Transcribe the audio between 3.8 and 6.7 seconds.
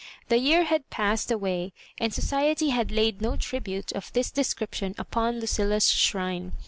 of this de scription upon Lucilla's shrine.